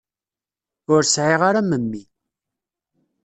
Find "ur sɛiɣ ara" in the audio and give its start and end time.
0.93-1.61